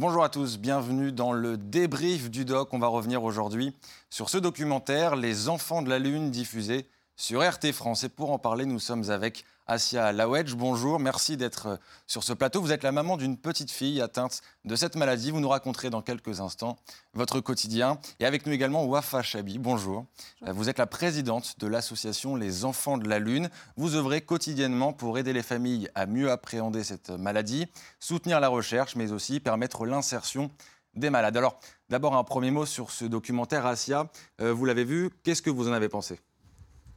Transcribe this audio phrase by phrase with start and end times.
[0.00, 2.72] Bonjour à tous, bienvenue dans le débrief du doc.
[2.72, 3.76] On va revenir aujourd'hui
[4.08, 6.88] sur ce documentaire Les enfants de la Lune diffusé
[7.20, 8.02] sur RT France.
[8.02, 10.54] Et pour en parler, nous sommes avec Asia Lawedge.
[10.54, 11.76] Bonjour, merci d'être euh,
[12.06, 12.62] sur ce plateau.
[12.62, 15.30] Vous êtes la maman d'une petite fille atteinte de cette maladie.
[15.30, 16.78] Vous nous raconterez dans quelques instants
[17.12, 17.98] votre quotidien.
[18.20, 19.58] Et avec nous également Wafa Chabi.
[19.58, 20.06] Bonjour.
[20.46, 23.50] Euh, vous êtes la présidente de l'association Les Enfants de la Lune.
[23.76, 27.66] Vous œuvrez quotidiennement pour aider les familles à mieux appréhender cette maladie,
[27.98, 30.50] soutenir la recherche, mais aussi permettre l'insertion
[30.94, 31.36] des malades.
[31.36, 34.08] Alors, d'abord un premier mot sur ce documentaire, Asia.
[34.40, 36.18] Euh, vous l'avez vu, qu'est-ce que vous en avez pensé?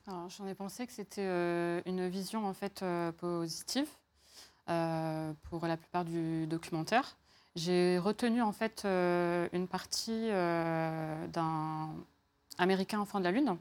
[0.06, 3.88] J'en ai pensé que c'était euh, une vision en fait euh, positive
[4.70, 7.16] euh, pour la plupart du documentaire.
[7.56, 11.90] J'ai retenu en fait une partie d'un
[12.58, 13.58] américain enfant de la lune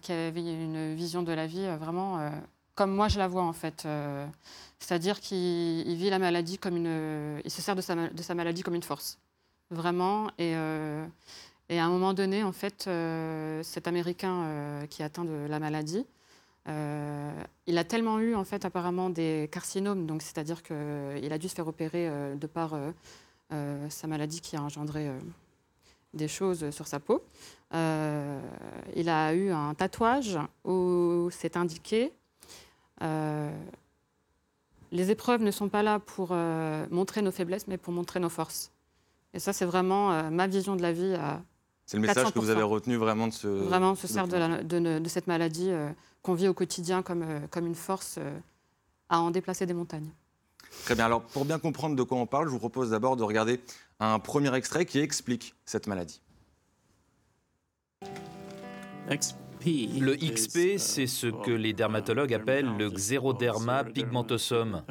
[0.00, 2.30] qui avait une vision de la vie vraiment
[2.76, 3.84] comme moi je la vois en fait.
[4.78, 8.62] C'est-à-dire qu'il vit la maladie comme une, il se sert de sa, de sa maladie
[8.62, 9.18] comme une force,
[9.70, 10.54] vraiment et
[11.70, 15.46] et à un moment donné, en fait, euh, cet Américain euh, qui est atteint de
[15.48, 16.04] la maladie,
[16.68, 17.32] euh,
[17.68, 21.54] il a tellement eu, en fait, apparemment des carcinomes, donc c'est-à-dire qu'il a dû se
[21.54, 22.76] faire opérer de par
[23.88, 25.10] sa maladie qui a engendré
[26.12, 27.24] des choses sur sa peau.
[27.72, 32.12] il a eu un tatouage où c'est indiqué
[34.92, 36.32] les épreuves ne sont pas là pour
[36.90, 38.70] montrer nos faiblesses, mais pour montrer nos forces.
[39.34, 41.16] Et ça, c'est vraiment ma vision de la vie
[41.90, 43.48] c'est le message que vous avez retenu vraiment de ce.
[43.48, 45.90] Vraiment, on se sert de, cette maladie euh,
[46.22, 48.38] qu'on vit au quotidien comme, euh, comme une force euh,
[49.08, 50.08] à en déplacer des montagnes.
[50.84, 51.06] Très bien.
[51.06, 53.60] Alors, pour bien comprendre de quoi on parle, je vous propose d'abord de regarder
[53.98, 56.20] un premier extrait qui explique cette maladie.
[59.08, 64.84] Le XP, c'est ce que les dermatologues appellent le xéroderma pigmentosum.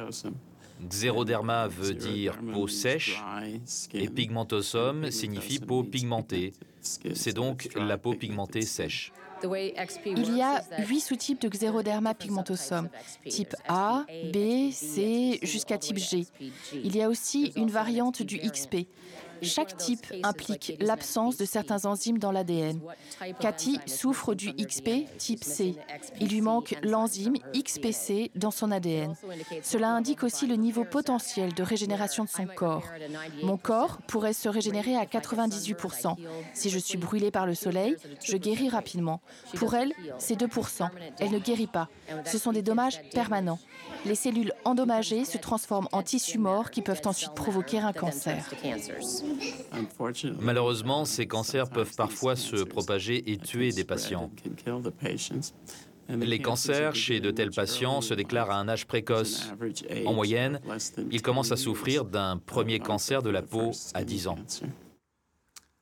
[0.88, 3.22] Xéroderma veut dire peau sèche
[3.92, 6.52] et pigmentosum signifie peau pigmentée.
[6.80, 9.12] C'est donc la peau pigmentée sèche.
[9.42, 12.88] Il y a huit sous-types de xéroderma pigmentosum,
[13.26, 16.26] type A, B, C jusqu'à type G.
[16.72, 18.86] Il y a aussi une variante du XP.
[19.42, 22.80] Chaque type implique l'absence de certains enzymes dans l'ADN.
[23.40, 25.74] Cathy souffre du XP type C.
[26.20, 29.14] Il lui manque l'enzyme XPC dans son ADN.
[29.62, 32.84] Cela indique aussi le niveau potentiel de régénération de son corps.
[33.42, 36.16] Mon corps pourrait se régénérer à 98%.
[36.54, 39.20] Si je suis brûlée par le soleil, je guéris rapidement.
[39.54, 40.88] Pour elle, c'est 2%.
[41.18, 41.88] Elle ne guérit pas.
[42.24, 43.58] Ce sont des dommages permanents.
[44.04, 48.48] Les cellules endommagées se transforment en tissus morts qui peuvent ensuite provoquer un cancer.
[50.40, 54.30] Malheureusement, ces cancers peuvent parfois se propager et tuer des patients.
[56.08, 59.52] Les cancers chez de tels patients se déclarent à un âge précoce.
[60.06, 60.60] En moyenne,
[61.10, 64.38] ils commencent à souffrir d'un premier cancer de la peau à 10 ans.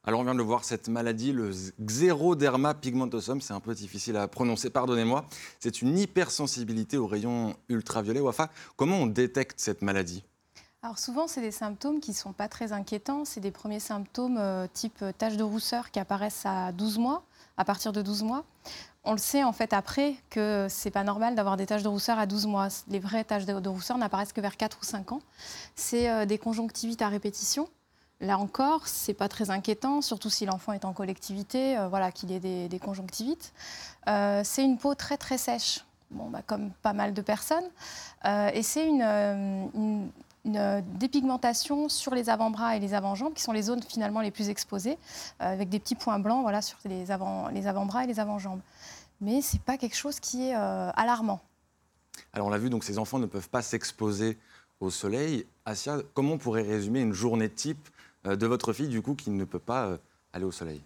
[0.04, 1.50] Alors on vient de le voir, cette maladie, le
[1.82, 5.26] xéroderma pigmentosum, c'est un peu difficile à prononcer, pardonnez-moi.
[5.60, 8.20] C'est une hypersensibilité aux rayons ultraviolets.
[8.20, 10.24] Wafa, comment on détecte cette maladie?
[10.88, 13.26] Alors souvent, c'est des symptômes qui ne sont pas très inquiétants.
[13.26, 17.24] C'est des premiers symptômes euh, type taches de rousseur qui apparaissent à 12 mois,
[17.58, 18.42] à partir de 12 mois.
[19.04, 22.18] On le sait en fait après que c'est pas normal d'avoir des taches de rousseur
[22.18, 22.68] à 12 mois.
[22.88, 25.20] Les vraies taches de, rousseur n'apparaissent que vers 4 ou 5 ans.
[25.76, 27.68] C'est euh, des conjonctivites à répétition.
[28.22, 32.32] Là encore, c'est pas très inquiétant, surtout si l'enfant est en collectivité, euh, voilà, qu'il
[32.32, 33.52] ait des, conjonctivites.
[34.06, 37.68] c'est une peau très très sèche, bah, comme pas mal de personnes.
[38.24, 40.10] et c'est une
[40.44, 44.30] une euh, dépigmentation sur les avant-bras et les avant-jambes, qui sont les zones finalement les
[44.30, 44.98] plus exposées,
[45.40, 48.60] euh, avec des petits points blancs voilà, sur les, avant, les avant-bras et les avant-jambes.
[49.20, 51.40] Mais ce n'est pas quelque chose qui est euh, alarmant.
[52.32, 54.38] Alors on l'a vu, donc ces enfants ne peuvent pas s'exposer
[54.80, 55.46] au soleil.
[55.64, 57.88] Asia, comment on pourrait résumer une journée type
[58.24, 59.98] de votre fille, du coup, qui ne peut pas
[60.32, 60.82] aller au soleil?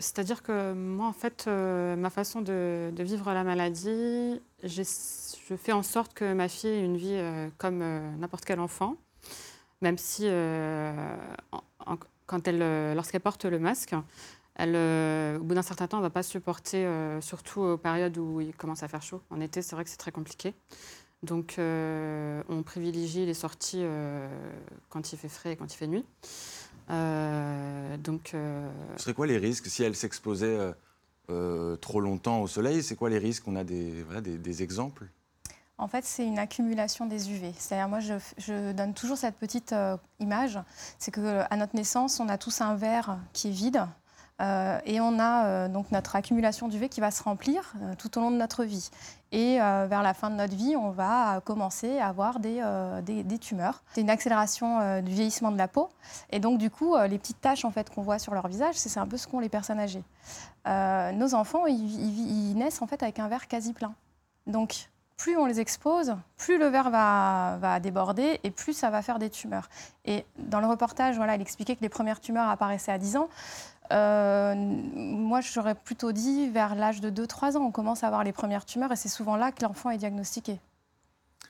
[0.00, 4.82] C'est-à-dire que moi, en fait, ma façon de, de, vivre la maladie, j'ai
[5.48, 8.60] je fais en sorte que ma fille ait une vie euh, comme euh, n'importe quel
[8.60, 8.96] enfant,
[9.82, 11.16] même si euh,
[12.26, 13.94] quand elle, lorsqu'elle porte le masque,
[14.58, 16.88] au bout d'un certain temps, elle ne va pas supporter,
[17.20, 19.20] surtout aux périodes où il commence à faire chaud.
[19.30, 20.54] En été, c'est vrai que c'est très compliqué.
[21.22, 23.84] Donc, on privilégie les sorties
[24.88, 26.06] quand il fait frais et quand il fait nuit.
[26.88, 30.72] donc, Ce serait quoi les risques si elle s'exposait
[31.80, 32.82] trop longtemps au soleil?
[32.82, 33.46] C'est quoi les risques?
[33.48, 35.04] On a des, des, des exemples?
[35.76, 37.52] En fait, c'est une accumulation des UV.
[37.58, 40.58] C'est-à-dire, moi, je, donne toujours cette petite euh, image.
[40.98, 43.84] C'est qu'à notre naissance, on a tous un verre qui est vide.
[44.40, 48.36] et on a donc notre accumulation d'UV qui va se remplir tout au long de
[48.36, 48.90] notre vie.
[49.32, 53.82] Et vers la fin de notre vie, on va commencer à avoir des, tumeurs.
[53.94, 55.88] C'est une accélération du vieillissement de la peau.
[56.30, 58.98] Et donc, du coup, les petites taches en fait, qu'on voit sur leur visage, c'est
[58.98, 60.04] un peu ce qu'ont les personnes âgées.
[60.66, 63.94] nos enfants, ils, ils, ils, naissent en fait avec un verre quasi plein.
[64.46, 69.18] Donc, plus on les expose, plus le verre va, déborder et plus ça va faire
[69.18, 69.68] des tumeurs.
[70.04, 73.28] Et dans le reportage, voilà, il expliquait que les premières tumeurs apparaissaient à 10 ans.
[73.92, 78.32] Euh, moi, j'aurais plutôt dit vers l'âge de 2-3 ans, on commence à avoir les
[78.32, 80.58] premières tumeurs et c'est souvent là que l'enfant est diagnostiqué.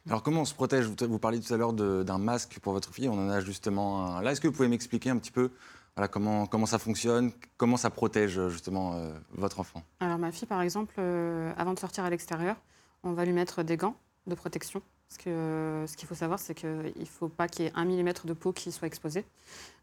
[0.07, 0.85] Alors comment on se protège?
[0.85, 4.23] Vous parliez tout à l'heure d'un masque pour votre fille, on en a justement un.
[4.23, 5.51] Là, est-ce que vous pouvez m'expliquer un petit peu
[5.97, 9.83] voilà, comment, comment ça fonctionne, comment ça protège justement euh, votre enfant?
[10.01, 12.57] Alors ma fille, par exemple, euh, avant de sortir à l'extérieur,
[13.05, 13.97] on va lui mettre des gants
[14.27, 14.83] de protection.
[15.09, 17.73] Parce que euh, ce qu'il faut savoir, c'est qu'il ne faut pas qu'il y ait
[17.75, 19.25] un millimètre de peau qui soit exposé.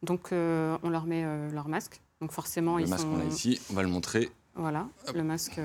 [0.04, 2.02] Donc, euh, on leur met euh, leur masque.
[2.20, 4.30] Donc, forcément, le ils masque qu'on a ici, on va le montrer.
[4.56, 5.62] Voilà, le masque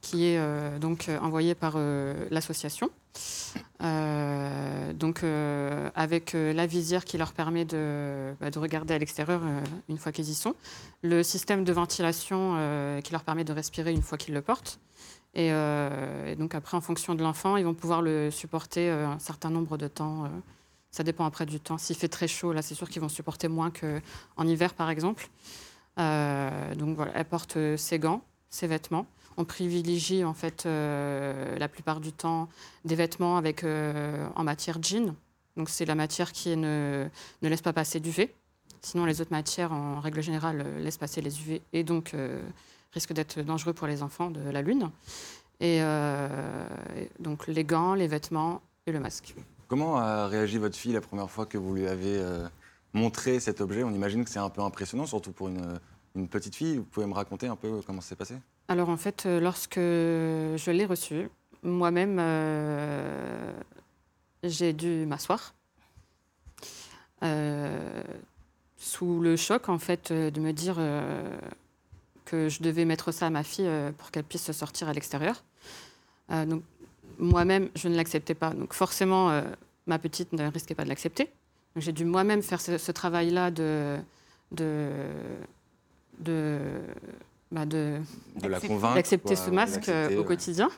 [0.00, 2.90] qui est donc envoyé par l'association.
[3.78, 5.22] donc,
[5.94, 9.40] avec la visière qui leur permet de, bah, de regarder à l'extérieur
[9.88, 10.56] une fois qu'ils y sont.
[11.02, 12.56] Le système de ventilation
[13.04, 14.80] qui leur permet de respirer une fois qu'ils le portent
[15.36, 19.18] euh, et, donc après, en fonction de l'enfant, ils vont pouvoir le supporter euh, un
[19.18, 20.24] certain nombre de temps.
[20.24, 20.28] Euh.
[20.90, 21.78] ça dépend après du temps.
[21.78, 25.28] S'il fait très chaud, là, c'est sûr qu'ils vont supporter moins qu'en hiver, par exemple.
[25.96, 29.06] donc voilà, elle porte ses gants, ses vêtements.
[29.36, 32.48] On privilégie en fait la plupart du temps
[32.84, 35.14] des vêtements avec en matière jean.
[35.56, 37.06] Donc c'est la matière qui ne,
[37.42, 38.34] ne laisse pas passer d'UV.
[38.82, 42.14] Sinon, les autres matières, en règle générale, laissent passer les UV et donc
[42.92, 44.90] risque d'être dangereux pour les enfants de la Lune.
[45.62, 46.66] Euh,
[46.96, 49.34] et donc les gants, les vêtements et le masque.
[49.68, 52.48] Comment a réagi votre fille la première fois que vous lui avez euh,
[52.92, 53.84] montré cet objet?
[53.84, 55.78] On imagine que c'est un peu impressionnant, surtout pour une,
[56.16, 56.78] une, petite fille.
[56.78, 58.34] Vous pouvez me raconter un peu comment ça s'est passé?
[58.68, 61.28] Alors en fait, euh, lorsque je l'ai reçu,
[61.62, 62.18] moi-même,
[64.42, 65.54] j'ai dû m'asseoir.
[68.78, 70.78] sous le choc, en fait, de me dire
[72.30, 75.42] que je devais mettre ça à ma fille euh, pour qu'elle puisse sortir à l'extérieur.
[76.30, 76.62] Euh, donc
[77.18, 78.50] moi-même, je ne l'acceptais pas.
[78.50, 79.42] Donc forcément, euh,
[79.86, 81.28] ma petite ne risquait pas de l'accepter.
[81.74, 83.96] J'ai dû moi-même faire ce, travail-là de,
[84.52, 84.90] de,
[86.18, 86.58] de,
[87.50, 88.00] bah de,
[88.94, 90.68] d'accepter ce masque au quotidien.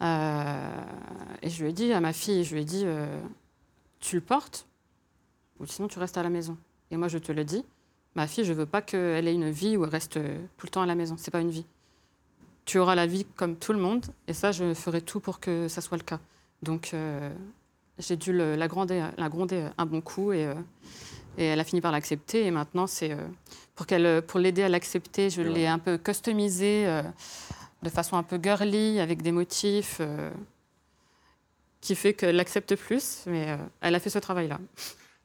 [0.00, 2.84] et je lui ai dit à ma fille, je lui ai dit,
[3.98, 4.66] tu le portes
[5.58, 6.58] ou sinon tu restes à la maison.
[6.90, 7.64] Et moi, je te le dis,
[8.16, 10.70] Ma fille, je veux pas qu'elle ait une vie où elle reste euh, tout le
[10.70, 11.14] temps à la maison.
[11.16, 11.66] C'est pas une vie.
[12.64, 15.68] Tu auras la vie comme tout le monde, et ça, je ferai tout pour que
[15.68, 16.20] ça soit le cas.
[16.62, 17.32] Donc, euh,
[17.98, 20.54] j'ai dû la, gronder, la gronder un bon coup, et, euh,
[21.38, 22.44] et elle a fini par l'accepter.
[22.46, 23.16] Et maintenant, c'est
[23.74, 26.86] pour qu'elle, pour l'aider à l'accepter, je l'ai un peu customisé
[27.82, 30.00] de façon un peu girly, avec des motifs
[31.80, 33.24] qui fait qu'elle l'accepte plus.
[33.26, 34.60] Mais elle a fait ce travail-là.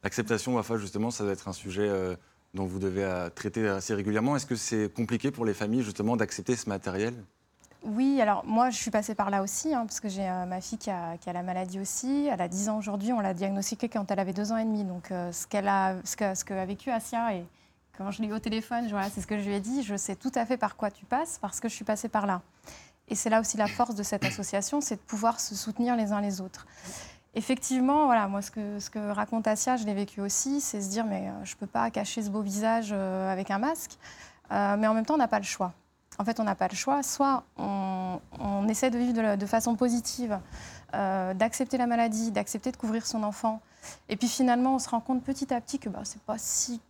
[0.03, 1.89] L'acceptation, Wafa, justement, ça doit être un sujet
[2.55, 4.35] dont vous devez euh, traiter assez régulièrement.
[4.35, 7.13] Est-ce que c'est compliqué pour les familles justement d'accepter ce matériel?
[7.83, 10.59] Oui, alors moi je suis passée par là aussi, hein, parce que j'ai euh, ma
[10.59, 12.27] fille qui a, la maladie aussi.
[12.31, 14.83] Elle a 10 ans aujourd'hui, on l'a diagnostiquée quand elle avait 2 ans et demi.
[14.83, 17.45] Donc euh, ce qu'elle a, ce que, ce que a vécu Asia, et
[17.95, 20.15] quand je l'ai eu au téléphone, c'est ce que je lui ai dit, je sais
[20.15, 22.41] tout à fait par quoi tu passes, parce que je suis passée par là.
[23.07, 26.11] Et c'est là aussi la force de cette association, c'est de pouvoir se soutenir les
[26.11, 26.65] uns les autres
[27.35, 31.43] effectivement, voilà, ce que, raconte Asia, je l'ai vécu aussi, c'est se dire, mais euh,
[31.43, 33.97] je ne peux pas cacher ce beau visage euh, avec un masque.
[34.51, 35.73] Euh, mais en même temps, on n'a pas le choix.
[36.17, 37.03] En fait, on n'a pas le choix.
[37.03, 38.19] Soit on,
[38.69, 40.39] essaie de vivre de, façon positive,
[40.93, 43.61] d'accepter la maladie, d'accepter de couvrir son enfant.
[44.09, 46.37] Et puis finalement, on se rend compte petit à petit que bah, ce n'est pas
[46.37, 46.81] si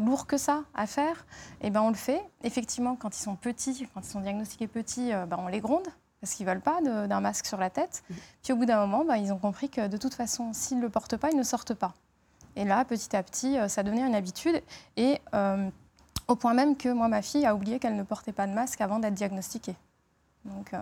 [0.00, 1.26] lourd que ça à faire.
[1.60, 2.22] Et ben, on le fait.
[2.44, 5.88] Effectivement, quand ils sont petits, quand ils sont diagnostiqués petits, ben, on les gronde
[6.20, 8.02] parce qu'ils ne veulent pas d'un masque sur la tête.
[8.08, 8.14] Mmh.
[8.42, 10.82] Puis au bout d'un moment, bah, ils ont compris que de toute façon, s'ils ne
[10.82, 11.94] le portent pas, ils ne sortent pas.
[12.56, 14.60] Et là, petit à petit, euh, ça devenait une habitude.
[14.96, 15.70] Et euh,
[16.28, 18.80] au point même que moi, ma fille a oublié qu'elle ne portait pas de masque
[18.80, 19.76] avant d'être diagnostiquée.
[20.44, 20.78] Donc, euh,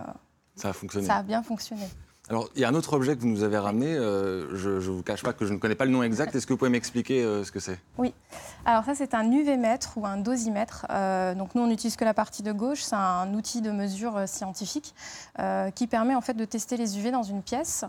[0.55, 1.05] ça a fonctionné.
[1.05, 1.87] Ça a bien fonctionné.
[2.29, 3.95] Alors, il y a un autre objet que vous nous avez ramené.
[3.95, 6.35] Euh, je ne vous cache pas que je ne connais pas le nom exact.
[6.35, 7.79] Est-ce que vous pouvez m'expliquer euh, ce que c'est?
[7.97, 8.13] Oui.
[8.65, 10.85] Alors, ça, c'est un UV-mètre ou un dosimètre.
[10.91, 12.83] Euh, donc, nous, on n'utilise que la partie de gauche.
[12.83, 14.93] C'est un outil de mesure scientifique
[15.73, 17.85] qui permet en fait de tester les UV dans une pièce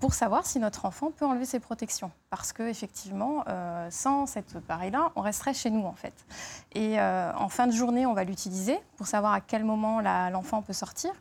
[0.00, 2.10] pour savoir si notre enfant peut enlever ses protections.
[2.30, 3.44] Parce qu'effectivement,
[3.90, 6.14] sans cet appareil-là, on resterait chez nous, en fait.
[6.72, 10.72] Et en fin de journée, on va l'utiliser pour savoir à quel moment l'enfant peut
[10.72, 11.12] sortir.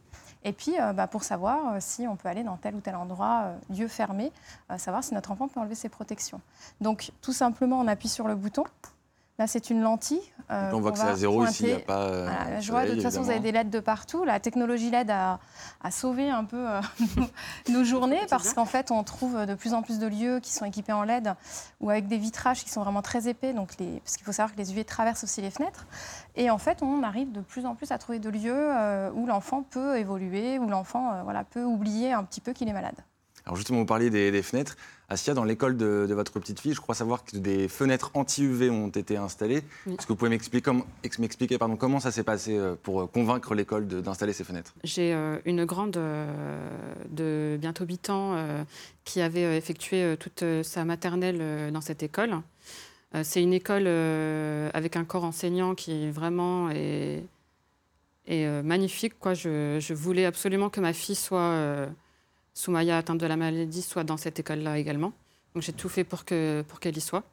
[0.43, 2.95] Et puis, euh, bah, pour savoir euh, si on peut aller dans tel ou tel
[2.95, 4.31] endroit, euh, lieu fermé,
[4.77, 6.41] savoir si notre enfant peut enlever ses protections.
[6.79, 8.63] Donc, tout simplement, on appuie sur le bouton.
[9.39, 10.21] Là, c'est une lentille.
[10.51, 12.01] Euh, on voit que c'est à zéro ici, il n'y a pas.
[12.01, 14.25] Euh, je vois, de toute façon, vous avez des LED de partout.
[14.25, 15.39] La technologie LED a,
[15.91, 16.81] sauvé un peu euh,
[17.69, 20.65] nos journées parce qu'en fait, on trouve de plus en plus de lieux qui sont
[20.65, 21.35] équipés en LED
[21.79, 23.53] ou avec des vitrages qui sont vraiment très épais.
[23.53, 25.87] Donc les, parce qu'il faut savoir que les UV traversent aussi les fenêtres.
[26.35, 28.71] Et en fait, on arrive de plus en plus à trouver de lieux
[29.13, 32.97] où l'enfant peut évoluer, où l'enfant voilà, peut oublier un petit peu qu'il est malade.
[33.45, 34.75] Alors justement, vous parliez des, fenêtres.
[35.09, 38.89] Assia, dans l'école de, votre petite fille, je crois savoir que des fenêtres anti-UV ont
[38.89, 39.63] été installées.
[39.87, 43.87] Est-ce que vous pouvez m'expliquer comment, comment ça s'est passé euh, pour euh, convaincre l'école
[43.87, 44.75] d'installer ces fenêtres?
[44.83, 45.97] J'ai euh, une grande
[47.09, 48.35] de bientôt 8 ans
[49.03, 52.41] qui avait effectué toute sa maternelle dans cette école.
[53.23, 57.23] C'est une école avec un corps enseignant qui vraiment est,
[58.63, 59.17] magnifique.
[59.19, 59.33] Quoi.
[59.33, 61.87] Je, je, voulais absolument que ma fille soit
[62.59, 65.13] Soumaya atteinte de la maladie soit dans cette école-là également.
[65.53, 67.23] Donc j'ai tout fait pour qu'elle pour qu'elle y soit.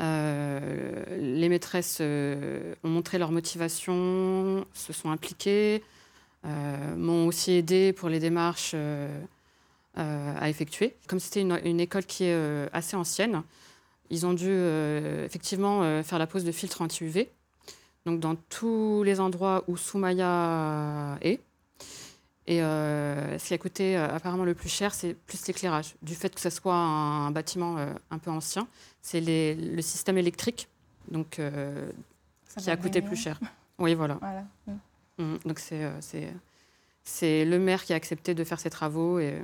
[0.00, 5.82] Euh, les maîtresses euh, ont montré leur motivation, se sont impliquées,
[6.46, 8.74] euh, m'ont aussi aidé pour les démarches
[9.96, 10.96] à effectuer.
[11.08, 13.42] Comme c'était une, école qui est assez ancienne,
[14.08, 14.50] ils ont dû
[15.24, 17.28] effectivement faire la pose de filtre anti-UV.
[18.06, 21.40] Donc dans tous les endroits où Soumaya est,
[22.46, 25.94] et euh, ce qui a coûté euh, apparemment le plus cher, c'est plus l'éclairage.
[26.02, 28.68] Du fait que ce soit un, bâtiment euh, un peu ancien,
[29.00, 30.68] c'est le système électrique
[31.10, 31.40] donc,
[32.58, 33.38] qui a coûté plus cher.
[33.78, 34.18] Oui, voilà.
[35.18, 35.36] Mmh.
[35.44, 39.42] Donc c'est le maire qui a accepté de faire ces travaux et,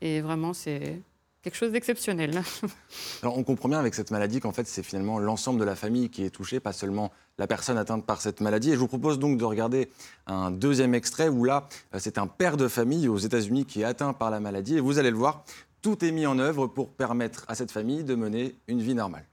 [0.00, 1.00] et vraiment c'est
[1.42, 2.42] quelque chose d'exceptionnel.
[3.22, 6.10] Alors on comprend bien avec cette maladie qu'en fait c'est finalement l'ensemble de la famille
[6.10, 8.70] qui est touchée, pas seulement la personne atteinte par cette maladie.
[8.70, 9.90] Et je vous propose donc de regarder
[10.26, 13.84] un deuxième extrait où là euh, c'est un père de famille aux États-Unis qui est
[13.84, 15.44] atteint par la maladie et vous allez le voir,
[15.82, 19.24] tout est mis en œuvre pour permettre à cette famille de mener une vie normale.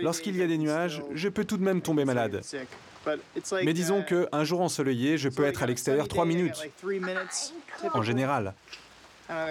[0.00, 2.40] Lorsqu'il y a des nuages, je peux tout de même tomber malade.
[3.64, 6.70] Mais disons qu'un jour ensoleillé, je peux être à l'extérieur trois minutes,
[7.92, 8.54] en général.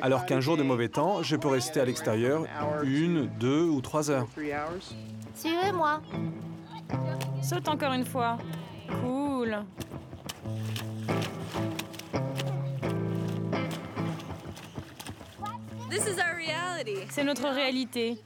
[0.02, 2.46] Alors qu'un jour de mauvais temps, je peux rester à l'extérieur
[2.84, 4.28] une, deux ou trois heures.
[5.36, 6.02] Suivez-moi.
[7.42, 8.38] Saute encore une fois.
[9.02, 9.58] Cool.
[17.10, 18.18] C'est notre réalité.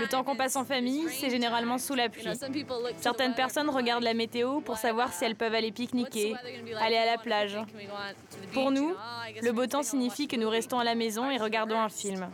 [0.00, 2.24] Le temps qu'on passe en famille, c'est généralement sous la pluie.
[2.98, 6.34] Certaines personnes regardent la météo pour savoir si elles peuvent aller pique-niquer,
[6.80, 7.58] aller à la plage.
[8.52, 8.94] Pour nous,
[9.42, 12.28] le beau temps signifie que nous restons à la maison et regardons un film.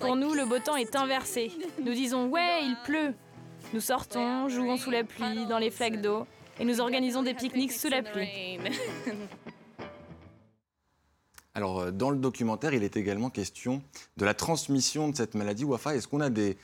[0.00, 1.52] Pour nous, le beau temps est inversé.
[1.82, 3.14] Nous disons Ouais, il pleut.
[3.72, 6.26] Nous sortons, jouons sous la pluie, dans les flaques d'eau,
[6.60, 8.58] et nous organisons des pique-niques sous la pluie.
[11.56, 13.82] Alors, euh, dans le documentaire, il est également question
[14.18, 15.64] de la transmission de cette maladie.
[15.64, 16.58] Wafa, est-ce qu'on a des,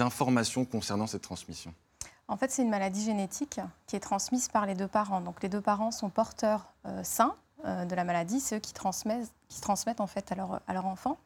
[0.00, 1.74] informations concernant cette transmission?
[2.28, 5.20] En fait, c'est une maladie génétique qui est transmise par les deux parents.
[5.20, 7.34] Donc, les deux parents sont porteurs euh, sains
[7.64, 11.18] euh, de la maladie, ceux qui transmettent, qui transmettent en fait à leur, à enfant.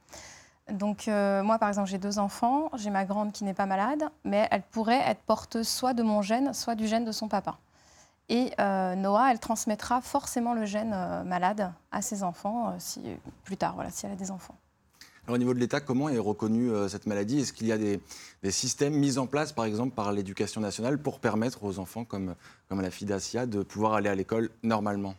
[0.71, 2.71] Donc, moi, par exemple, j'ai deux enfants.
[2.77, 6.23] J'ai ma grande qui n'est pas malade, mais elle pourrait être porteuse soit de mon
[6.23, 7.59] gène, soit du gène de son papa.
[8.31, 13.03] Et euh, Noah, elle transmettra forcément le gène euh, malade à ses enfants euh, si,
[13.43, 14.55] plus tard, voilà, si elle a des enfants.
[15.27, 17.41] Alors, au niveau de l'État, comment est reconnue cette maladie?
[17.41, 18.01] Est-ce qu'il y a des,
[18.51, 22.35] systèmes mis en place, par exemple, par l'éducation nationale pour permettre aux enfants, comme,
[22.69, 25.15] comme la fille d'Asia, de pouvoir aller à l'école normalement?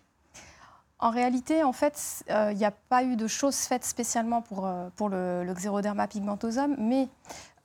[0.98, 5.10] En réalité, en fait, il n'y a pas eu de choses faites spécialement pour, pour
[5.10, 7.08] le, le xéroderma pigmentosum, mais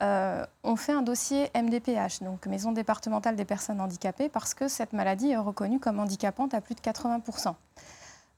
[0.02, 4.92] euh, on fait un dossier MDPH, donc Maison départementale des personnes handicapées, parce que cette
[4.92, 7.54] maladie est reconnue comme handicapante à plus de 80%.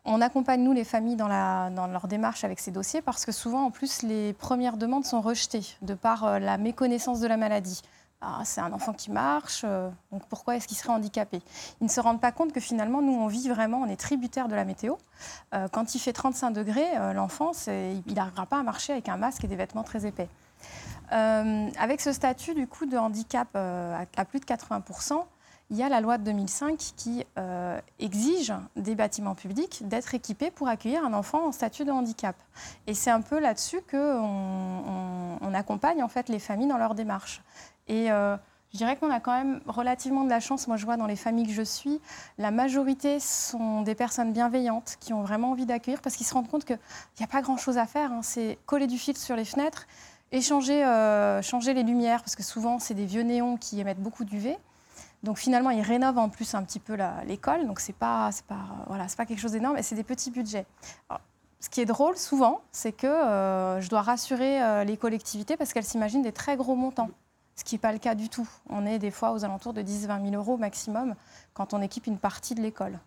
[0.05, 3.71] On accompagne, nous, les familles dans, leur démarche avec ces dossiers, parce que souvent, en
[3.71, 7.83] plus, les premières demandes sont rejetées de par euh, la méconnaissance de la maladie.
[8.21, 11.41] Ah, c'est un enfant qui marche, euh, donc pourquoi est-ce qu'il serait handicapé?
[11.81, 14.49] Ils ne se rendent pas compte que finalement, nous, on vit vraiment, on est tributaire
[14.49, 14.95] de la météo.
[15.73, 19.49] quand il fait 35 degrés, l'enfant, il n'arrivera pas à marcher avec un masque et
[19.49, 20.29] des vêtements très épais.
[21.13, 25.25] Euh, avec ce statut du coup de handicap euh, à, plus de 80%,
[25.71, 30.51] il y a la loi de 2005 qui euh, exige des bâtiments publics d'être équipés
[30.51, 32.37] pour accueillir un enfant en statut de handicap.
[32.87, 37.43] Et c'est un peu là-dessus qu'on on, accompagne en fait les familles dans leur démarche.
[37.89, 38.09] Et
[38.73, 40.69] je dirais qu'on a quand même relativement de la chance.
[40.69, 42.01] Moi, je vois dans les familles que je suis,
[42.37, 46.49] la majorité sont des personnes bienveillantes qui ont vraiment envie d'accueillir parce qu'ils se rendent
[46.49, 46.79] compte qu'il
[47.19, 48.13] n'y a pas grand-chose à faire.
[48.13, 48.21] Hein.
[48.23, 49.87] C'est coller du filtre sur les fenêtres
[50.31, 54.25] et euh, changer, les lumières, parce que souvent, c'est des vieux néons qui émettent beaucoup
[54.25, 54.57] d'UV.
[55.23, 57.67] Donc finalement, ils rénovent en plus un petit peu l'école.
[57.67, 60.67] Donc c'est pas, pas, voilà, pas quelque chose d'énorme, et c'est des petits budgets.
[61.61, 65.73] ce qui est drôle souvent, c'est que euh, je dois rassurer euh, les collectivités parce
[65.73, 67.11] qu'elles s'imaginent des très gros montants.
[67.57, 68.49] ce qui n'est pas le cas du tout.
[68.69, 71.15] On est des fois aux alentours de 10-20 000 euros maximum
[71.55, 72.99] quand on équipe une partie de l'école.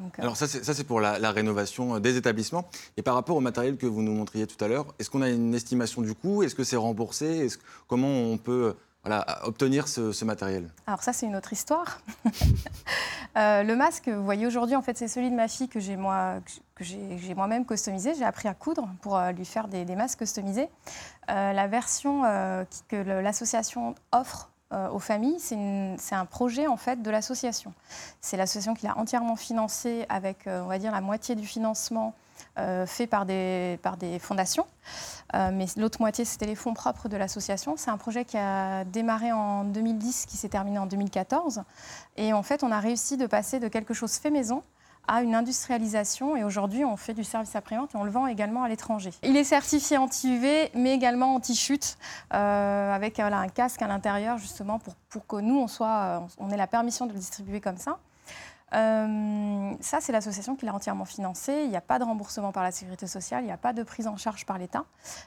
[0.00, 2.68] Euh, Alors ça, c'est pour la, rénovation euh, des établissements.
[2.96, 5.28] Et par rapport au matériel que vous nous montriez tout à l'heure, est-ce qu'on a
[5.28, 6.42] une estimation du coût?
[6.42, 7.48] Est-ce que c'est remboursé?
[7.86, 8.74] Comment on peut
[9.42, 10.70] obtenir ce, matériel?
[10.86, 12.00] Alors ça, c'est une autre histoire.
[13.36, 15.94] Euh, le masque, vous voyez aujourd'hui, en fait, c'est celui de ma fille que j'ai
[15.94, 16.40] moi,
[17.36, 18.12] moi-même customisé.
[18.18, 20.68] J'ai appris à coudre pour lui faire des, masques customisés.
[21.28, 22.22] la version
[22.88, 27.72] que l'association offre euh, aux familles, c'est un projet en fait de l'association.
[28.20, 32.14] C'est l'association qui l'a entièrement financé avec, euh, on va dire, la moitié du financement
[32.58, 34.66] euh, fait par des, par des fondations.
[35.34, 37.76] mais l'autre moitié, c'était les fonds propres de l'association.
[37.76, 41.62] C'est un projet qui a démarré en 2010, qui s'est terminé en 2014.
[42.16, 44.62] Et en fait, on a réussi de passer de quelque chose fait maison
[45.08, 48.62] à une industrialisation et aujourd'hui on fait du service après-vente et on le vend également
[48.62, 49.10] à l'étranger.
[49.22, 51.96] Il est certifié anti-UV mais également anti-chute
[52.32, 56.56] euh, avec un casque à l'intérieur justement pour, pour, que nous on, soit, on ait
[56.56, 57.98] la permission de le distribuer comme ça.
[58.74, 61.62] Euh, ça, c'est l'association qui l'a entièrement financé.
[61.64, 63.82] Il n'y a pas de remboursement par la sécurité sociale, il n'y a pas de
[63.82, 64.84] prise en charge par l'État.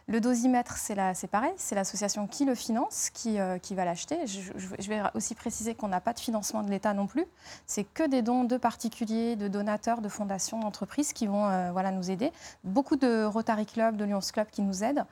[0.08, 4.28] Le dosimètre, c'est pareil, c'est l'association qui le finance, qui, euh, va l'acheter.
[4.28, 4.40] Je,
[4.78, 7.26] je, vais aussi préciser qu'on n'a pas de financement de l'État non plus.
[7.66, 11.92] C'est que des dons de particuliers, de donateurs, de fondations, d'entreprises qui vont euh, voilà,
[11.92, 12.32] nous aider.
[12.64, 15.06] Beaucoup de Rotary Club, de Lions Club qui nous aident.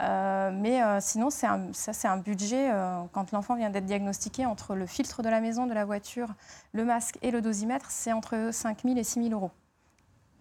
[0.00, 2.70] Mais sinon, c'est un, ça, c'est un budget,
[3.12, 6.28] quand l'enfant vient d'être diagnostiqué, entre le filtre de la maison, de la voiture,
[6.72, 9.50] le masque et le dosimètre, c'est entre 5 000 et 6 000 euros.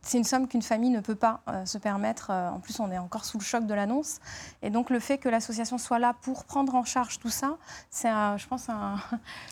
[0.02, 2.30] C'est une somme qu'une famille ne peut pas euh, se permettre.
[2.32, 4.20] Euh, en plus, on est encore sous le choc de l'annonce.
[4.62, 7.58] Et donc, le fait que l'association soit là pour prendre en charge tout ça,
[7.90, 8.96] c'est, je pense, un,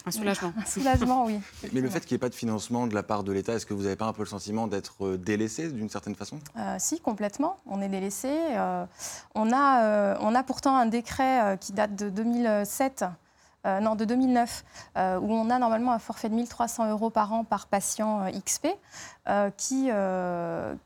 [0.06, 0.54] un soulagement.
[0.58, 1.40] un soulagement, oui.
[1.74, 3.66] Mais le fait qu'il n'y ait pas de financement de la part de l'État, est-ce
[3.66, 6.40] que vous n'avez pas un peu le sentiment d'être euh, délaissé d'une certaine façon?
[6.80, 7.60] Si, complètement.
[7.66, 8.30] On est délaissé.
[9.36, 13.06] on, a, on a pourtant un décret qui date de 2007
[13.66, 14.64] euh, non, de 2009,
[14.98, 18.30] euh, où on a normalement un forfait de 1300 euros par an par patient euh,
[18.32, 18.68] XP,
[19.58, 19.90] qui,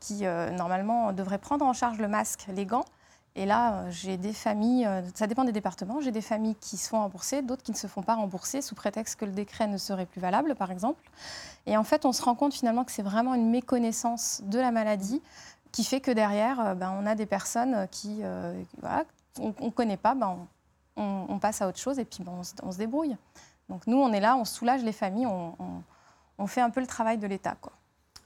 [0.00, 2.84] qui normalement devrait prendre en charge le masque, les gants.
[3.36, 6.98] Et là, j'ai des familles, ça dépend des départements, j'ai des familles qui se font
[6.98, 10.06] rembourser, d'autres qui ne se font pas rembourser sous prétexte que le décret ne serait
[10.06, 11.08] plus valable, par exemple.
[11.66, 14.72] Et en fait, on se rend compte finalement que c'est vraiment une méconnaissance de la
[14.72, 15.22] maladie
[15.70, 18.22] qui fait que derrière, ben, on a des personnes qui,
[19.38, 20.46] on ne connaît pas, ben,
[21.42, 23.16] passe à autre chose et puis on, se, débrouille.
[23.68, 27.18] Donc nous, on est là, on soulage les familles, on, fait un peu le travail
[27.18, 27.56] de l'État.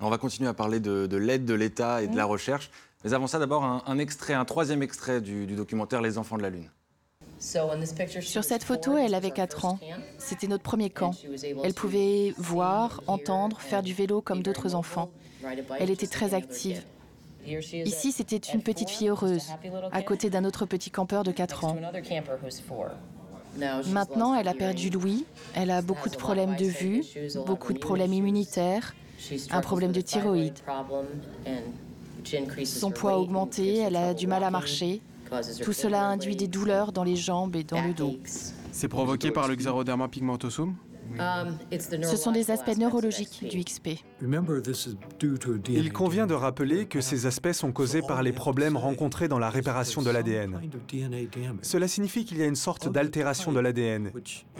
[0.01, 2.71] On va continuer à parler de, l'aide de l'État et de la recherche.
[3.05, 6.51] Mais avant ça, d'abord, un, extrait, un troisième extrait du, documentaire Les enfants de la
[6.51, 6.71] Lune.
[7.39, 9.79] Sur cette photo, elle avait 4 ans.
[10.19, 11.13] C'était notre premier camp.
[11.63, 15.11] Elle pouvait voir, entendre, faire du vélo comme d'autres enfants.
[15.79, 16.83] Elle était très active.
[17.47, 19.49] Ici, c'était une petite fille heureuse,
[19.93, 21.77] à côté d'un autre petit campeur de 4 ans.
[23.89, 27.05] Maintenant, elle a perdu l'ouïe, elle a beaucoup de problèmes de vue,
[27.47, 28.95] beaucoup de problèmes immunitaires,
[29.51, 30.59] un problème de thyroïde.
[32.65, 35.01] Son poids a augmenté, elle a du mal à marcher.
[35.63, 38.17] Tout cela induit des douleurs dans les jambes et dans le dos.
[38.73, 40.86] C'est provoqué par le xeroderma pigmentosum Um,
[41.81, 43.88] Ce sont des aspects neurologiques du XP.
[45.69, 49.51] Il convient de rappeler que ces aspects sont causés par les problèmes rencontrés dans la
[49.51, 50.61] réparation de l'ADN.
[51.62, 54.11] Cela signifie qu'il y a une sorte d'altération de l'ADN,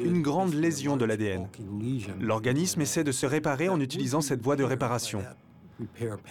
[0.03, 1.49] une grande lésion de l'ADN.
[2.21, 5.23] L'organisme essaie de se réparer en utilisant cette voie de réparation.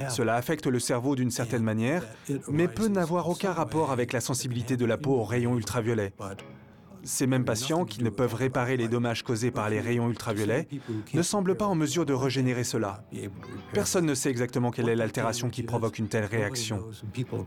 [0.09, 2.03] Cela affecte le cerveau d'une certaine manière,
[2.49, 6.13] mais peut n'avoir aucun rapport avec la sensibilité de la peau aux rayons ultraviolets.
[7.05, 10.67] Ces mêmes patients qui ne peuvent réparer les dommages causés par les rayons ultraviolets
[11.13, 13.03] ne semblent pas en mesure de régénérer cela.
[13.73, 16.83] Personne ne sait exactement quelle est l'altération qui provoque une telle réaction.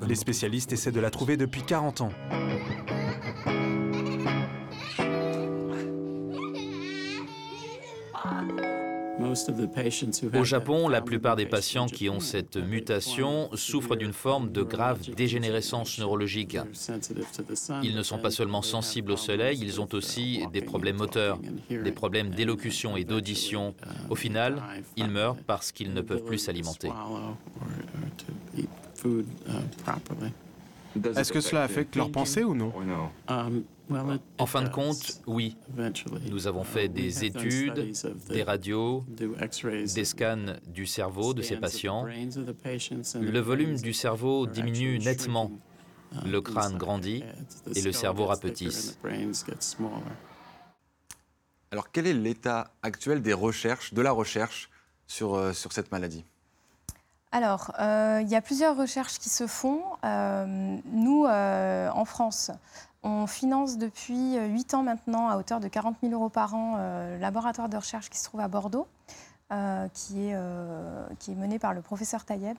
[0.06, 2.12] Les spécialistes essaient de la trouver depuis 40 ans.
[10.34, 15.00] Au Japon, la plupart des patients qui ont cette mutation souffrent d'une forme de grave
[15.16, 16.56] dégénérescence neurologique.
[17.82, 21.38] Ils ne sont pas seulement sensibles au soleil, ils ont aussi des problèmes moteurs,
[21.70, 23.74] des problèmes d'élocution et d'audition.
[24.10, 24.62] Au final,
[24.96, 26.90] ils meurent parce qu'ils ne peuvent plus s'alimenter.
[31.16, 32.72] Est-ce que cela affecte leur pensée ou non?
[34.38, 35.56] En fin de compte, oui.
[36.30, 37.92] Nous avons fait des études,
[38.28, 42.04] des radios, des scans du cerveau de ces patients.
[42.04, 45.50] Le volume du cerveau diminue nettement.
[46.24, 47.22] Le crâne grandit
[47.74, 48.98] et le cerveau rapetisse.
[51.70, 54.70] Alors quel est l'état actuel des recherches, de la recherche
[55.06, 56.24] sur, euh, sur cette maladie?
[57.30, 59.82] Alors, euh, il y a plusieurs recherches qui se font.
[60.02, 62.50] Euh, nous, en France,
[63.02, 67.18] On finance depuis 8 ans maintenant, à hauteur de 40 000 euros par an, le
[67.18, 68.86] laboratoire de recherche qui se trouve à Bordeaux.
[69.94, 70.36] qui, est,
[71.18, 72.58] qui est mené par le professeur Tayeb.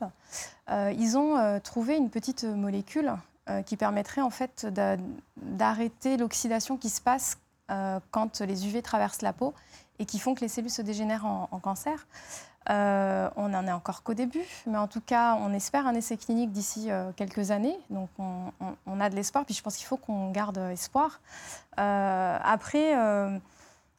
[0.69, 3.13] ils ont trouvé une petite molécule
[3.65, 4.65] qui permettrait en fait
[5.37, 7.37] d'arrêter l'oxydation qui se passe
[8.11, 9.53] quand les UV traversent la peau
[9.99, 12.07] et qui font que les cellules se dégénèrent en, cancer.
[12.69, 16.17] Euh, on n'en est encore qu'au début, mais en tout cas, on espère un essai
[16.17, 17.77] clinique d'ici euh, quelques années.
[17.89, 21.19] Donc, on, a de l'espoir, puis je pense qu'il faut qu'on garde espoir.
[21.79, 22.93] Euh, après,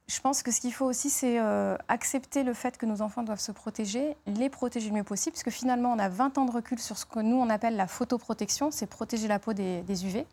[0.07, 1.41] je pense que ce qu'il faut aussi, c'est
[1.89, 5.43] accepter le fait que nos enfants doivent se protéger, les protéger le mieux possible, parce
[5.45, 7.87] que finalement, on a 20 ans de recul sur ce que nous, on appelle la
[7.87, 10.27] photoprotection, c'est protéger la peau des UV.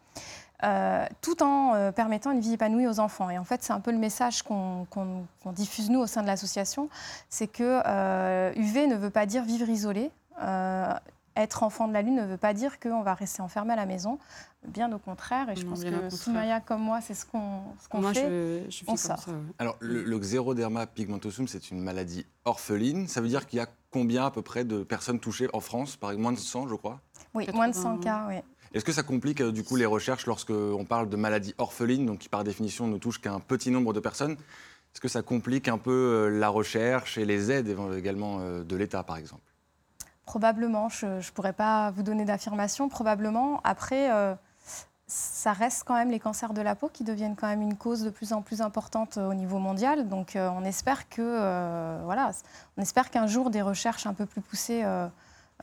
[0.64, 3.30] Euh, tout en euh, permettant une vie épanouie aux enfants.
[3.30, 4.88] Et en fait, c'est un peu le message qu'on
[5.54, 6.90] diffuse nous au sein de l'association,
[7.30, 10.10] c'est que euh, UV ne veut pas dire vivre isolé.
[11.36, 13.86] être enfant de la Lune ne veut pas dire qu'on va rester enfermé à la
[13.86, 14.18] maison.
[14.68, 15.48] Bien au contraire.
[15.52, 18.64] Et je pense que Soumaya, comme moi, c'est ce qu'on qu fait.
[18.66, 19.20] Je, je on sort.
[19.20, 23.08] Ça, Alors, le, le xéroderma pigmentosum, c'est une maladie orpheline.
[23.08, 25.96] Ça veut dire qu'il y a combien à peu près de personnes touchées en France?
[25.96, 27.00] Par exemple, moins de 100, je crois?
[27.36, 28.36] Oui, moins de 100 cas, oui.
[28.74, 32.20] Est-ce que ça complique euh, du coup les recherches lorsqu'on parle de maladies orphelines, donc
[32.20, 34.34] qui par définition ne touchent qu'un petit nombre de personnes?
[34.34, 38.76] Est-ce que ça complique un peu euh, la recherche et les aides également euh, de
[38.76, 39.42] l'État par exemple?
[40.26, 43.62] Probablement, je ne pourrais pas vous donner d'affirmation, probablement.
[43.64, 44.10] Après,
[45.08, 48.04] ça reste quand même les cancers de la peau qui deviennent quand même une cause
[48.04, 50.10] de plus en plus importante au niveau mondial.
[50.10, 54.84] Donc on espère on espère qu'un jour des recherches un peu plus poussées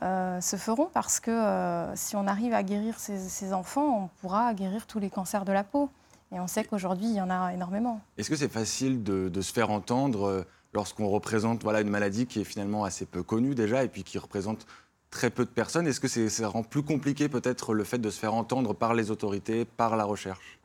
[0.03, 4.53] euh, se feront parce que euh, si on arrive à guérir ces, enfants, on pourra
[4.53, 5.89] guérir tous les cancers de la peau.
[6.33, 8.01] Et on sait qu'aujourd'hui, il y en a énormément.
[8.17, 12.41] Est-ce que c'est facile de, se faire entendre euh, lorsqu'on représente voilà, une maladie qui
[12.41, 14.67] est finalement assez peu connue déjà et puis qui représente
[15.11, 15.87] très peu de personnes?
[15.87, 19.11] Est-ce que ça rend plus compliqué peut-être le fait de se faire entendre par les
[19.11, 20.59] autorités, par la recherche?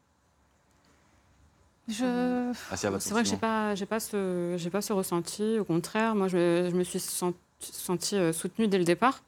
[1.86, 2.52] Je...
[2.72, 5.58] Ah, c'est vrai que je n'ai pas, pas, ce, pas ce ressenti.
[5.60, 9.22] Au contraire, moi, je, je me suis sentie senti euh, soutenu dès le départ.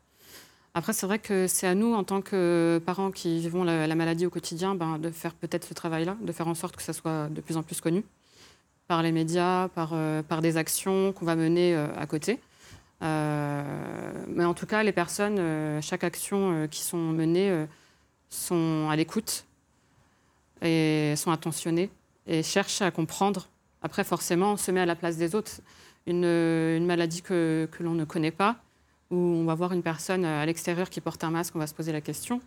[0.75, 4.25] Après, c'est vrai que c'est à nous, en tant que parents qui vivons la, maladie
[4.25, 7.29] au quotidien, ben, de faire peut-être ce travail-là, de faire en sorte que ça soit
[7.29, 8.05] de plus en plus connu
[8.89, 12.41] par les médias, par, euh, par des actions qu'on va mener euh, à côté.
[13.03, 15.39] mais en tout cas, les personnes,
[15.83, 17.67] chaque action qui sont menées
[18.31, 19.45] sont à l'écoute
[20.63, 21.91] et sont attentionnées
[22.27, 23.49] et cherchent à comprendre.
[23.83, 25.61] Après, forcément, on se met à la place des autres
[26.07, 28.57] une, maladie que, l'on ne connaît pas,
[29.11, 31.75] où on va voir une personne à l'extérieur qui porte un masque, on va se
[31.75, 32.41] poser la question.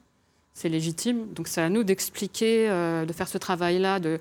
[0.54, 1.34] C'est légitime.
[1.34, 4.20] Donc c'est à nous d'expliquer, euh, de faire ce travail-là de,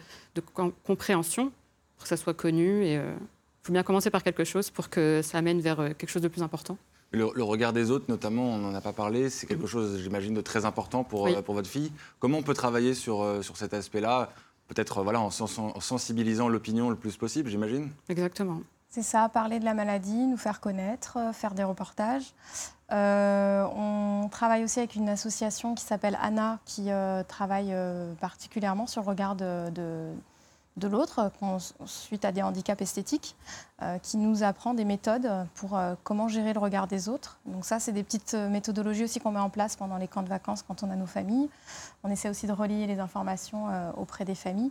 [0.82, 1.52] compréhension
[1.96, 2.84] pour que ça soit connu.
[2.84, 3.14] Et il euh,
[3.62, 6.28] faut bien commencer par quelque chose pour que ça amène vers euh, quelque chose de
[6.28, 6.76] plus important.
[7.12, 10.40] Le, regard des autres, notamment, on n'en a pas parlé, c'est quelque chose, j'imagine, de
[10.40, 11.92] très important pour, pour votre fille.
[12.18, 14.32] Comment on peut travailler sur, sur cet aspect-là
[14.66, 17.90] Peut-être voilà, en sensibilisant l'opinion le plus possible, j'imagine?
[18.08, 18.62] Exactement.
[18.94, 22.32] C'est ça, parler de la maladie, nous faire connaître, euh, faire des reportages.
[22.92, 27.74] Euh, on travaille aussi avec une association qui s'appelle ANA, qui euh, travaille
[28.20, 29.68] particulièrement sur le regard de,
[30.76, 31.32] de, l'autre,
[31.86, 33.34] suite à des handicaps esthétiques,
[34.02, 37.38] qui nous apprend des méthodes pour comment gérer le regard des autres.
[37.46, 40.28] Donc ça, c'est des petites méthodologies aussi qu'on met en place pendant les camps de
[40.28, 41.48] vacances quand on a nos familles.
[42.04, 44.70] On essaie aussi de relier les informations auprès des familles.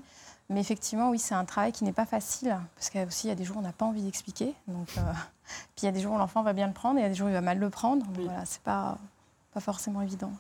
[0.50, 3.44] Mais effectivement, oui, c'est un travail qui n'est pas facile, parce qu'il y a des
[3.44, 4.54] jours où on n'a pas envie d'expliquer.
[4.68, 5.02] Donc, euh,
[5.76, 7.08] puis il y a des jours où l'enfant va bien le prendre, et il y
[7.08, 8.06] a des jours où il va mal le prendre.
[8.06, 8.98] Donc voilà, c'est pas,
[9.54, 10.32] pas forcément évident.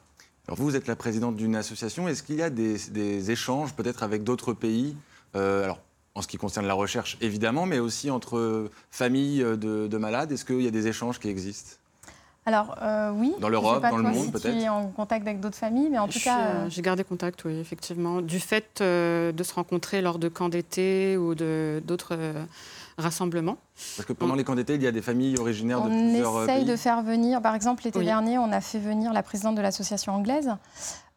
[0.48, 2.08] Alors vous, vous êtes la présidente d'une association.
[2.08, 4.96] Est-ce qu'il y a des, échanges peut-être avec d'autres pays
[5.36, 5.80] euh, Alors,
[6.16, 10.32] en ce qui concerne la recherche, évidemment, mais aussi entre familles de, de malades?
[10.32, 11.78] Est-ce qu'il y a des échanges qui existent?
[12.46, 13.34] Alors euh, oui.
[13.40, 14.54] Dans l'Europe, dans le monde peut-être.
[14.54, 16.40] Tu es en contact avec d'autres familles, mais en tout cas.
[16.40, 20.50] Euh, j'ai gardé contact, oui, effectivement, du fait euh, de se rencontrer lors de camps
[20.50, 22.18] d'été ou d'autres
[22.98, 23.58] rassemblements.
[23.96, 26.40] Parce que pendant les camps d'été, il y a des familles originaires de plusieurs pays.
[26.40, 29.56] On essaye de faire venir, par exemple, l'été dernier, on a fait venir la présidente
[29.56, 30.52] de l'association anglaise.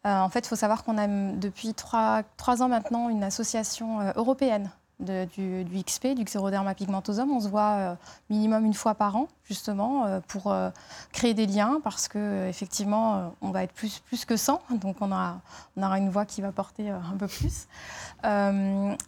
[0.05, 4.71] en fait, il faut savoir qu'on a depuis trois, trois, ans maintenant une association européenne
[4.99, 7.31] du, XP, du xéroderma pigmentosum.
[7.31, 7.95] On se voit euh,
[8.31, 10.71] minimum une fois par an, justement, euh, pour euh,
[11.13, 15.41] créer des liens, parce qu'effectivement, on va être plus, plus que 100, donc on, a,
[15.77, 17.67] on aura une voix qui va porter un peu plus.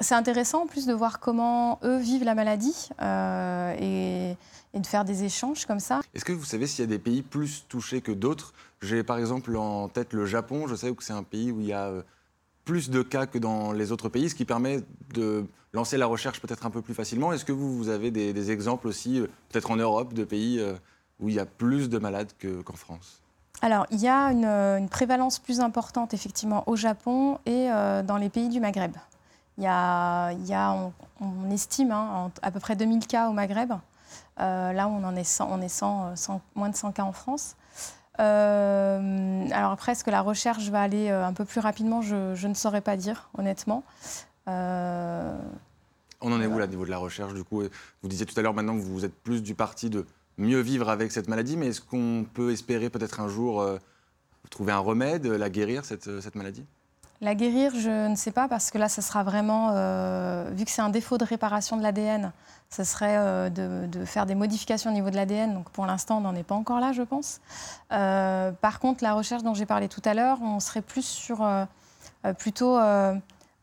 [0.00, 4.36] C'est intéressant, en plus, de voir comment eux vivent la maladie et,
[4.74, 6.00] et de faire des échanges comme ça.
[6.14, 8.52] Est-ce que vous savez s'il y a des pays plus touchés que d'autres?
[8.80, 11.66] J'ai par exemple en tête le Japon, je sais que c'est un pays où il
[11.66, 11.90] y a
[12.68, 14.82] plus de cas que dans les autres pays, ce qui permet
[15.14, 17.32] de lancer la recherche peut-être un peu plus facilement.
[17.32, 20.74] Est-ce que vous, avez des, exemples aussi, euh, peut-être en Europe, de pays euh,
[21.18, 23.22] où il y a plus de malades qu'en France?
[23.62, 27.68] Alors, il y a une, prévalence plus importante, effectivement, au Japon et
[28.04, 28.92] dans les pays du Maghreb.
[29.56, 30.30] Il y a,
[31.20, 33.72] on, estime hein, à peu près 2000 cas au Maghreb.
[34.36, 36.14] là, on en est, 100, on est 100,
[36.54, 37.56] moins de 100 cas en France.
[38.18, 42.02] Alors après, est-ce que la recherche va aller un peu plus rapidement?
[42.02, 43.84] Je, je, ne saurais pas dire, honnêtement.
[46.20, 47.62] On en est où là, au niveau de la recherche Du coup,
[48.02, 50.04] vous disiez tout à l'heure maintenant que vous êtes plus du parti de
[50.38, 53.78] mieux vivre avec cette maladie, mais est-ce qu'on peut espérer peut-être un jour euh,
[54.50, 56.64] trouver un remède, la guérir, cette, euh, cette, maladie?
[57.20, 60.70] La guérir, je ne sais pas, parce que là, ça sera vraiment, euh, vu que
[60.70, 62.32] c'est un défaut de réparation de l'ADN,
[62.70, 65.54] ce serait de, faire des modifications au niveau de l'ADN.
[65.54, 67.40] Donc pour l'instant, on n'en est pas encore là, je pense.
[67.88, 71.44] par contre, la recherche dont j'ai parlé tout à l'heure, on serait plus sur
[72.36, 72.76] plutôt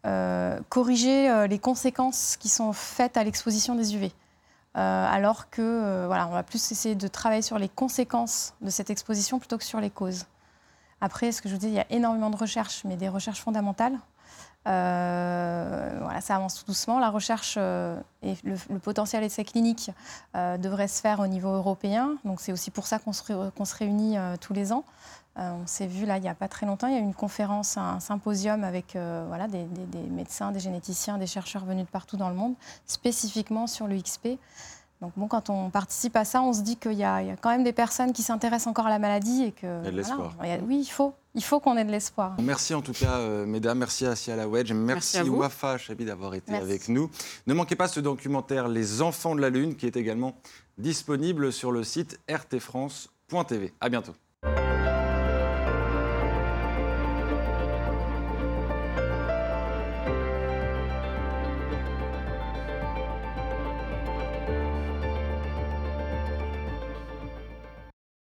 [0.06, 4.12] euh, corriger euh, les conséquences qui sont faites à l'exposition des UV.
[4.78, 8.92] Euh, alors que voilà, on va plus essayer de travailler sur les conséquences de cette
[8.92, 10.26] exposition plutôt que sur les causes.
[11.02, 13.42] Après, ce que je vous dis, il y a énormément de recherches, mais des recherches
[13.42, 13.98] fondamentales.
[14.66, 17.00] voilà, ça avance tout doucement.
[17.00, 19.92] La recherche et le, potentiel essai clinique
[20.34, 22.16] devrait se faire au niveau européen.
[22.24, 24.84] Donc c'est aussi pour ça qu'on se, réunit tous les ans.
[25.38, 27.04] Euh, on s'est vu là il n'y a pas très longtemps, il y a eu
[27.04, 29.68] une conférence, un symposium avec euh, voilà, des,
[30.10, 32.54] médecins, des généticiens, des chercheurs venus de partout dans le monde,
[32.86, 34.40] spécifiquement sur le XP.
[35.02, 37.64] Donc bon, quand on participe à ça, on se dit qu'il y, a quand même
[37.64, 39.82] des personnes qui s'intéressent encore à la maladie et que.
[39.82, 40.34] Il y a de l'espoir.
[40.68, 41.14] oui, il faut.
[41.38, 42.38] Il faut qu'on ait de l'espoir.
[42.42, 43.78] Merci en tout cas, euh, mesdames.
[43.78, 44.72] Merci à Sia Wedge.
[44.72, 47.12] Merci, merci Wafa Chabi d'avoir été avec nous.
[47.46, 50.38] Ne manquez pas ce documentaire Les Enfants de la Lune qui est également
[50.78, 53.74] disponible sur le site rtfrance.tv.
[53.82, 54.14] À bientôt.